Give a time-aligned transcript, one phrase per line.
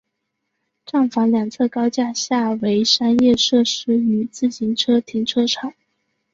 [0.83, 5.75] 站房两侧高架下为商业设施与自行车停车场。